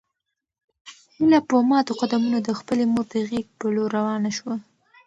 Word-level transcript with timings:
هیله 1.15 1.39
په 1.49 1.55
ماتو 1.69 1.97
قدمونو 2.01 2.37
د 2.41 2.49
خپلې 2.59 2.83
مور 2.93 3.05
د 3.11 3.15
غږ 3.29 3.45
په 3.59 3.65
لور 3.75 3.89
روانه 3.97 4.29
شوه. 4.37 4.55